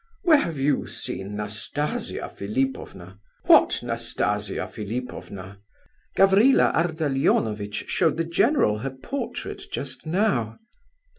_Where 0.22 0.38
have 0.38 0.58
you 0.58 0.86
seen 0.86 1.36
Nastasia 1.36 2.30
Philipovna? 2.34 3.18
What 3.44 3.82
Nastasia 3.82 4.66
Philipovna?" 4.66 5.58
"Gavrila 6.16 6.72
Ardalionovitch 6.72 7.84
showed 7.86 8.16
the 8.16 8.24
general 8.24 8.78
her 8.78 8.88
portrait 8.96 9.64
just 9.70 10.06
now." 10.06 10.58